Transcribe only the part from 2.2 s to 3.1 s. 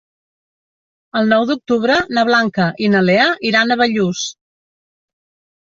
Blanca i na